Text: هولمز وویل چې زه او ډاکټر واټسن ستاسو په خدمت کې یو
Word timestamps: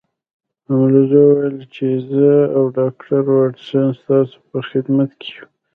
هولمز 0.71 1.11
وویل 1.17 1.57
چې 1.75 1.85
زه 2.11 2.31
او 2.55 2.63
ډاکټر 2.77 3.23
واټسن 3.35 3.87
ستاسو 4.01 4.37
په 4.49 4.59
خدمت 4.69 5.09
کې 5.19 5.29
یو 5.35 5.45